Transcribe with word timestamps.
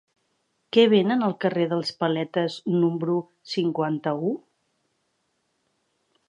Què 0.77 0.85
venen 0.93 1.25
al 1.27 1.35
carrer 1.45 1.65
dels 1.73 1.91
Paletes 2.03 2.55
número 2.79 3.19
cinquanta-u? 3.53 4.33